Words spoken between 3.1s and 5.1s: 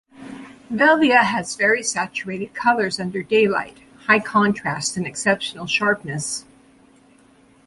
daylight, high contrast, and